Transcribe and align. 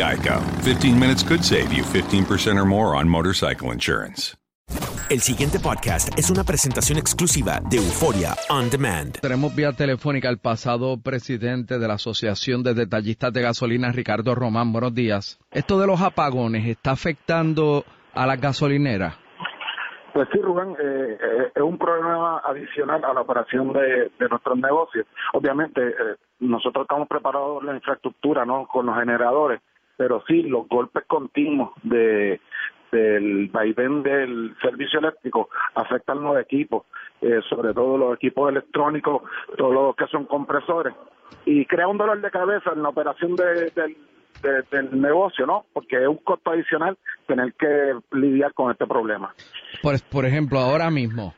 Geico. 0.00 0.40
15 0.64 0.98
minutes 0.98 1.22
could 1.22 1.42
save 1.44 1.72
you 1.72 1.84
15% 1.84 2.58
or 2.58 2.64
more 2.64 2.96
on 2.96 3.06
motorcycle 3.08 3.70
insurance. 3.72 4.40
El 5.10 5.18
siguiente 5.18 5.58
podcast 5.58 6.16
es 6.16 6.30
una 6.30 6.44
presentación 6.44 6.96
exclusiva 6.96 7.58
de 7.68 7.78
Euforia 7.78 8.30
On 8.48 8.70
Demand. 8.70 9.20
Tenemos 9.20 9.54
vía 9.56 9.72
telefónica 9.72 10.28
al 10.28 10.38
pasado 10.38 11.02
presidente 11.02 11.80
de 11.80 11.88
la 11.88 11.94
Asociación 11.94 12.62
de 12.62 12.74
Detallistas 12.74 13.32
de 13.32 13.42
Gasolina, 13.42 13.90
Ricardo 13.90 14.36
Román. 14.36 14.72
Buenos 14.72 14.94
días. 14.94 15.40
Esto 15.50 15.80
de 15.80 15.88
los 15.88 16.00
apagones 16.00 16.64
está 16.64 16.92
afectando 16.92 17.84
a 18.14 18.24
las 18.24 18.40
gasolineras. 18.40 19.18
Pues 20.14 20.28
sí, 20.32 20.40
Rubén, 20.40 20.76
eh, 20.80 21.18
eh, 21.20 21.52
es 21.54 21.62
un 21.62 21.76
problema 21.76 22.38
adicional 22.44 23.04
a 23.04 23.12
la 23.12 23.20
operación 23.20 23.72
de, 23.72 24.12
de 24.16 24.28
nuestros 24.28 24.58
negocios. 24.58 25.06
Obviamente, 25.32 25.88
eh, 25.88 26.16
nosotros 26.38 26.84
estamos 26.84 27.08
preparados 27.08 27.62
la 27.64 27.74
infraestructura, 27.74 28.44
¿no? 28.44 28.66
Con 28.66 28.86
los 28.86 28.96
generadores, 28.96 29.60
pero 30.00 30.24
sí, 30.26 30.44
los 30.44 30.66
golpes 30.66 31.04
continuos 31.06 31.72
de 31.82 32.40
del 32.90 33.48
vaivén 33.48 34.02
del 34.02 34.56
servicio 34.62 34.98
eléctrico 34.98 35.50
afectan 35.74 36.22
los 36.22 36.40
equipos, 36.40 36.86
eh, 37.20 37.40
sobre 37.50 37.74
todo 37.74 37.98
los 37.98 38.14
equipos 38.16 38.50
electrónicos, 38.50 39.22
todos 39.58 39.74
los 39.74 39.94
que 39.94 40.06
son 40.06 40.24
compresores, 40.24 40.94
y 41.44 41.66
crea 41.66 41.86
un 41.86 41.98
dolor 41.98 42.18
de 42.22 42.30
cabeza 42.30 42.70
en 42.74 42.82
la 42.82 42.88
operación 42.88 43.36
de- 43.36 43.70
del 43.76 43.96
de- 44.42 44.62
del 44.70 44.98
negocio, 44.98 45.44
¿no? 45.44 45.66
Porque 45.74 45.96
es 46.02 46.08
un 46.08 46.16
costo 46.16 46.50
adicional 46.50 46.96
tener 47.26 47.52
que 47.58 47.92
lidiar 48.12 48.54
con 48.54 48.72
este 48.72 48.86
problema. 48.86 49.34
Por, 49.82 49.96
por 50.10 50.24
ejemplo, 50.24 50.58
ahora 50.60 50.90
mismo, 50.90 51.34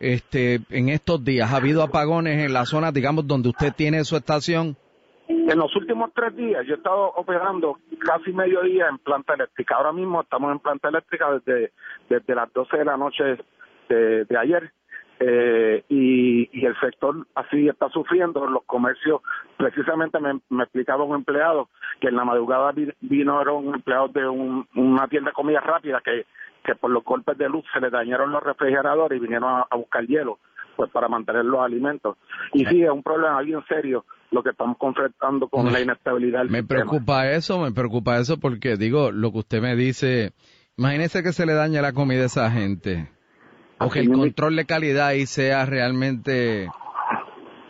este, 0.00 0.58
en 0.70 0.88
estos 0.88 1.22
días, 1.24 1.52
¿ha 1.52 1.56
habido 1.58 1.82
apagones 1.84 2.44
en 2.44 2.52
la 2.52 2.64
zona, 2.66 2.90
digamos, 2.90 3.26
donde 3.28 3.50
usted 3.50 3.72
tiene 3.72 4.02
su 4.02 4.16
estación? 4.16 4.76
En 5.52 5.58
los 5.58 5.74
últimos 5.74 6.12
tres 6.14 6.36
días 6.36 6.64
yo 6.64 6.74
he 6.74 6.76
estado 6.76 7.06
operando 7.16 7.78
casi 7.98 8.32
mediodía 8.32 8.86
en 8.88 8.98
planta 8.98 9.34
eléctrica. 9.34 9.74
Ahora 9.74 9.92
mismo 9.92 10.20
estamos 10.20 10.52
en 10.52 10.60
planta 10.60 10.88
eléctrica 10.90 11.28
desde, 11.32 11.72
desde 12.08 12.34
las 12.36 12.52
12 12.52 12.76
de 12.78 12.84
la 12.84 12.96
noche 12.96 13.36
de, 13.88 14.24
de 14.26 14.38
ayer. 14.38 14.70
Eh, 15.18 15.84
y, 15.88 16.48
y 16.58 16.64
el 16.66 16.78
sector 16.78 17.26
así 17.34 17.68
está 17.68 17.88
sufriendo. 17.88 18.46
Los 18.46 18.62
comercios, 18.62 19.22
precisamente 19.56 20.20
me, 20.20 20.40
me 20.50 20.62
explicaba 20.62 21.02
un 21.02 21.16
empleado 21.16 21.68
que 22.00 22.08
en 22.08 22.16
la 22.16 22.24
madrugada 22.24 22.70
vi- 22.70 22.92
vino, 23.00 23.42
era 23.42 23.52
un 23.52 23.74
empleado 23.74 24.06
de 24.08 24.28
un- 24.28 24.68
una 24.76 25.08
tienda 25.08 25.30
de 25.30 25.34
comida 25.34 25.60
rápida 25.60 26.00
que, 26.02 26.26
que 26.64 26.76
por 26.76 26.92
los 26.92 27.02
golpes 27.02 27.36
de 27.36 27.48
luz 27.48 27.64
se 27.74 27.80
le 27.80 27.90
dañaron 27.90 28.30
los 28.30 28.42
refrigeradores 28.42 29.18
y 29.18 29.20
vinieron 29.20 29.50
a, 29.50 29.66
a 29.68 29.76
buscar 29.76 30.06
hielo 30.06 30.38
pues 30.76 30.90
para 30.92 31.08
mantener 31.08 31.44
los 31.44 31.60
alimentos. 31.60 32.16
Y 32.54 32.64
sí, 32.66 32.82
es 32.84 32.90
un 32.90 33.02
problema 33.02 33.42
bien 33.42 33.62
serio 33.68 34.04
lo 34.30 34.42
que 34.42 34.50
estamos 34.50 34.76
confrontando 34.78 35.48
con 35.48 35.72
la 35.72 35.80
inestabilidad 35.80 36.40
del 36.40 36.50
Me 36.50 36.58
sistema. 36.60 36.80
preocupa 36.82 37.30
eso, 37.30 37.58
me 37.60 37.72
preocupa 37.72 38.18
eso 38.18 38.38
porque, 38.38 38.76
digo, 38.76 39.10
lo 39.10 39.32
que 39.32 39.38
usted 39.38 39.60
me 39.60 39.74
dice, 39.76 40.32
imagínese 40.76 41.22
que 41.22 41.32
se 41.32 41.46
le 41.46 41.54
dañe 41.54 41.80
la 41.82 41.92
comida 41.92 42.22
a 42.22 42.26
esa 42.26 42.50
gente. 42.50 43.08
O 43.78 43.88
que 43.90 44.00
el 44.00 44.10
control 44.12 44.56
de 44.56 44.66
calidad 44.66 45.06
ahí 45.08 45.24
sea 45.26 45.64
realmente, 45.66 46.68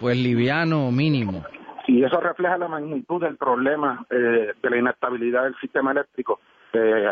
pues, 0.01 0.17
liviano 0.17 0.89
o 0.89 0.91
mínimo. 0.91 1.45
Y 1.87 2.05
eso 2.05 2.21
refleja 2.21 2.59
la 2.59 2.69
magnitud 2.69 3.21
del 3.21 3.37
problema 3.37 4.05
eh, 4.11 4.53
de 4.63 4.71
la 4.71 4.77
inestabilidad 4.77 5.45
del 5.45 5.55
sistema 5.61 5.93
eléctrico. 5.93 6.41
eh, 6.73 7.05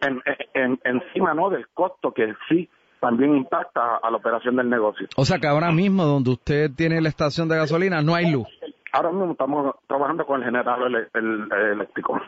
en, 0.00 0.22
en- 0.54 0.80
encima 0.84 1.34
no 1.34 1.50
del 1.50 1.66
costo 1.74 2.12
que 2.12 2.32
sí 2.48 2.68
también 2.98 3.36
impacta 3.36 3.96
a 4.02 4.10
la 4.10 4.16
operación 4.16 4.56
del 4.56 4.70
negocio. 4.70 5.06
O 5.16 5.24
sea 5.26 5.38
que 5.38 5.46
ahora 5.46 5.70
mismo 5.70 6.04
donde 6.04 6.30
usted 6.30 6.70
tiene 6.74 7.00
la 7.02 7.10
estación 7.10 7.46
de 7.48 7.56
gasolina 7.56 8.00
no 8.00 8.14
hay 8.14 8.30
luz. 8.30 8.46
Ahora 8.92 9.10
mismo 9.10 9.32
estamos 9.32 9.74
trabajando 9.86 10.24
con 10.26 10.40
el 10.40 10.46
generador 10.46 10.86
ele- 10.88 11.08
el- 11.14 11.48
el 11.52 11.66
eléctrico. 11.72 12.20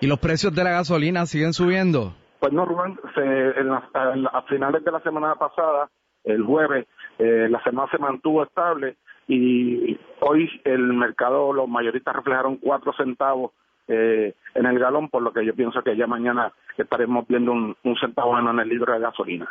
¿Y 0.00 0.06
los 0.06 0.18
precios 0.18 0.54
de 0.54 0.64
la 0.64 0.70
gasolina 0.70 1.26
siguen 1.26 1.52
subiendo? 1.52 2.12
Pues 2.40 2.52
no, 2.52 2.64
Rubén, 2.64 2.98
se- 3.14 3.60
en 3.60 3.68
la- 3.68 3.88
a, 3.94 4.38
a 4.38 4.42
finales 4.42 4.84
de 4.84 4.92
la 4.92 5.00
semana 5.00 5.34
pasada, 5.34 5.88
el 6.24 6.42
jueves, 6.44 6.86
eh, 7.18 7.48
la 7.50 7.60
semana 7.62 7.90
se 7.90 7.98
mantuvo 7.98 8.42
estable 8.44 8.96
y 9.26 9.98
hoy 10.20 10.48
el 10.64 10.92
mercado, 10.94 11.52
los 11.52 11.68
mayoristas 11.68 12.14
reflejaron 12.14 12.56
cuatro 12.56 12.92
centavos 12.94 13.52
eh, 13.90 14.34
en 14.54 14.66
el 14.66 14.78
galón, 14.78 15.08
por 15.08 15.22
lo 15.22 15.32
que 15.32 15.44
yo 15.46 15.54
pienso 15.54 15.82
que 15.82 15.96
ya 15.96 16.06
mañana 16.06 16.52
estaremos 16.76 17.26
viendo 17.26 17.52
un, 17.52 17.74
un 17.82 17.96
centavo 17.96 18.34
menos 18.34 18.52
en 18.52 18.60
el 18.60 18.68
litro 18.68 18.92
de 18.92 19.00
gasolina. 19.00 19.48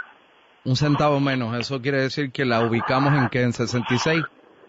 Un 0.65 0.75
centavo 0.75 1.19
menos. 1.19 1.57
Eso 1.57 1.81
quiere 1.81 2.01
decir 2.01 2.31
que 2.31 2.45
la 2.45 2.61
ubicamos 2.65 3.13
en 3.13 3.29
que 3.29 3.41
en 3.41 3.53
66. 3.53 4.23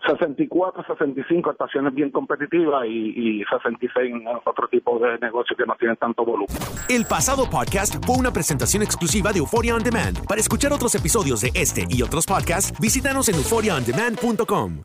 64, 0.07 0.85
65 0.87 1.51
estaciones 1.51 1.95
bien 1.95 2.11
competitivas 2.11 2.87
y, 2.87 3.41
y 3.41 3.45
66 3.45 4.11
en 4.15 4.27
otro 4.27 4.69
tipo 4.69 4.99
de 4.99 5.19
negocio 5.19 5.57
que 5.57 5.67
no 5.67 5.75
tienen 5.79 5.97
tanto 5.97 6.25
volumen. 6.25 6.49
El 6.89 7.05
pasado 7.05 7.49
podcast 7.51 8.03
fue 8.07 8.17
una 8.17 8.33
presentación 8.33 8.83
exclusiva 8.83 9.33
de 9.33 9.41
Euphoria 9.41 9.75
On 9.75 9.83
Demand. 9.83 10.25
Para 10.27 10.41
escuchar 10.41 10.73
otros 10.73 10.95
episodios 10.95 11.41
de 11.41 11.51
este 11.55 11.85
y 11.91 12.03
otros 12.03 12.27
podcasts, 12.27 12.79
visítanos 12.81 13.29
en 13.29 13.35
euphoriaondemand.com. 13.37 14.83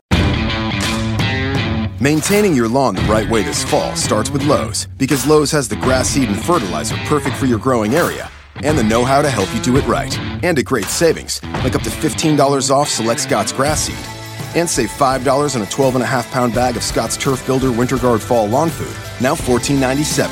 Maintaining 2.00 2.54
your 2.54 2.68
lawn 2.68 2.96
the 2.96 3.02
right 3.02 3.30
way 3.30 3.42
this 3.42 3.64
fall 3.64 3.94
starts 3.96 4.30
with 4.30 4.44
Lowe's 4.46 4.88
because 4.98 5.26
Lowe's 5.26 5.52
has 5.52 5.68
the 5.68 5.76
grass 5.76 6.08
seed 6.08 6.28
and 6.28 6.36
fertilizer 6.36 6.96
perfect 7.08 7.36
for 7.36 7.46
your 7.46 7.58
growing 7.58 7.94
area 7.94 8.28
and 8.62 8.78
the 8.78 8.82
know-how 8.82 9.22
to 9.22 9.30
help 9.30 9.52
you 9.54 9.60
do 9.60 9.76
it 9.76 9.86
right. 9.86 10.16
And 10.42 10.58
at 10.58 10.64
great 10.64 10.86
savings, 10.86 11.42
like 11.62 11.74
up 11.74 11.82
to 11.82 11.90
$15 11.90 12.70
off 12.70 12.88
select 12.88 13.20
Scott's 13.20 13.52
grass 13.52 13.80
seed 13.80 14.14
and 14.54 14.68
save 14.68 14.90
$5 14.90 15.56
on 15.56 15.62
a 15.62 15.66
12 15.66 15.94
and 15.96 16.04
a 16.04 16.06
half 16.06 16.30
pound 16.30 16.54
bag 16.54 16.76
of 16.76 16.82
Scott's 16.82 17.16
Turf 17.16 17.44
Builder 17.46 17.72
Winter 17.72 17.98
Guard 17.98 18.22
Fall 18.22 18.46
Lawn 18.46 18.70
Food, 18.70 18.94
now 19.20 19.34
$14.97. 19.34 20.28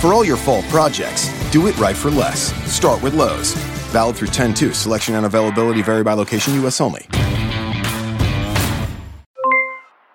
For 0.00 0.14
all 0.14 0.24
your 0.24 0.36
fall 0.36 0.62
projects, 0.64 1.28
do 1.50 1.66
it 1.66 1.76
right 1.78 1.96
for 1.96 2.10
less. 2.10 2.52
Start 2.70 3.02
with 3.02 3.14
Lowe's. 3.14 3.54
Valid 3.92 4.16
through 4.16 4.28
10 4.28 4.54
2. 4.54 4.72
Selection 4.72 5.14
and 5.14 5.26
availability 5.26 5.82
vary 5.82 6.02
by 6.02 6.14
location, 6.14 6.54
U.S. 6.62 6.80
only. 6.80 7.06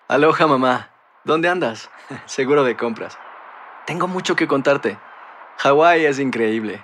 Aloha, 0.10 0.48
mamá. 0.48 0.88
¿Dónde 1.26 1.50
andas? 1.50 1.90
Seguro 2.26 2.64
de 2.64 2.76
compras. 2.76 3.18
Tengo 3.86 4.08
mucho 4.08 4.36
que 4.36 4.48
contarte. 4.48 4.98
Hawái 5.58 6.06
es 6.06 6.20
increíble. 6.20 6.84